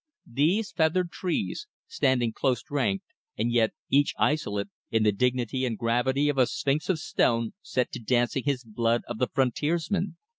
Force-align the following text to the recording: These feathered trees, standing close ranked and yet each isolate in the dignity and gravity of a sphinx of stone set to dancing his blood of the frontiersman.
These 0.33 0.71
feathered 0.71 1.11
trees, 1.11 1.67
standing 1.85 2.33
close 2.33 2.63
ranked 2.71 3.05
and 3.37 3.51
yet 3.51 3.73
each 3.91 4.15
isolate 4.17 4.65
in 4.89 5.03
the 5.03 5.11
dignity 5.11 5.63
and 5.63 5.77
gravity 5.77 6.27
of 6.27 6.39
a 6.39 6.47
sphinx 6.47 6.89
of 6.89 6.97
stone 6.97 7.53
set 7.61 7.91
to 7.91 7.99
dancing 7.99 8.45
his 8.45 8.63
blood 8.63 9.03
of 9.07 9.19
the 9.19 9.27
frontiersman. 9.27 10.17